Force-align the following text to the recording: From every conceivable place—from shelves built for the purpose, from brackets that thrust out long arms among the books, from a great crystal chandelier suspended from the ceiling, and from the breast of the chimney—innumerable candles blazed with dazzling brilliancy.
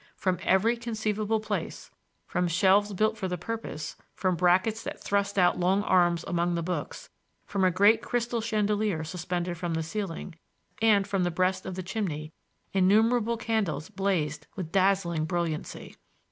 From 0.15 0.39
every 0.41 0.77
conceivable 0.77 1.39
place—from 1.39 2.47
shelves 2.47 2.91
built 2.91 3.19
for 3.19 3.27
the 3.27 3.37
purpose, 3.37 3.97
from 4.15 4.35
brackets 4.35 4.81
that 4.81 4.99
thrust 4.99 5.37
out 5.37 5.59
long 5.59 5.83
arms 5.83 6.23
among 6.25 6.55
the 6.55 6.63
books, 6.63 7.11
from 7.45 7.63
a 7.63 7.69
great 7.69 8.01
crystal 8.01 8.41
chandelier 8.41 9.03
suspended 9.03 9.59
from 9.59 9.75
the 9.75 9.83
ceiling, 9.83 10.33
and 10.81 11.05
from 11.07 11.21
the 11.23 11.29
breast 11.29 11.67
of 11.67 11.75
the 11.75 11.83
chimney—innumerable 11.83 13.37
candles 13.37 13.89
blazed 13.89 14.47
with 14.55 14.71
dazzling 14.71 15.25
brilliancy. 15.25 15.95